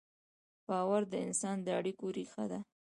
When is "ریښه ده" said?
2.15-2.59